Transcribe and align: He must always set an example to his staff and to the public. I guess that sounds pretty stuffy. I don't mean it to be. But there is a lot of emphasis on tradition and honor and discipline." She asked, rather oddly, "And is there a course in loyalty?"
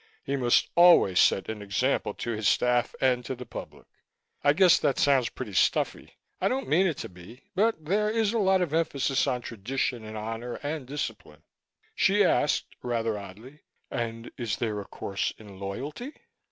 He 0.23 0.35
must 0.35 0.71
always 0.75 1.19
set 1.19 1.47
an 1.47 1.61
example 1.61 2.15
to 2.15 2.31
his 2.31 2.47
staff 2.47 2.95
and 3.01 3.23
to 3.23 3.35
the 3.35 3.45
public. 3.45 3.85
I 4.43 4.51
guess 4.51 4.79
that 4.79 4.97
sounds 4.97 5.29
pretty 5.29 5.53
stuffy. 5.53 6.17
I 6.41 6.47
don't 6.47 6.67
mean 6.67 6.87
it 6.87 6.97
to 7.05 7.07
be. 7.09 7.43
But 7.53 7.85
there 7.85 8.09
is 8.09 8.33
a 8.33 8.39
lot 8.39 8.63
of 8.63 8.73
emphasis 8.73 9.27
on 9.27 9.41
tradition 9.43 10.03
and 10.03 10.17
honor 10.17 10.55
and 10.63 10.87
discipline." 10.87 11.43
She 11.93 12.23
asked, 12.23 12.73
rather 12.81 13.15
oddly, 13.15 13.59
"And 13.91 14.31
is 14.39 14.57
there 14.57 14.79
a 14.79 14.85
course 14.85 15.33
in 15.37 15.59
loyalty?" 15.59 16.13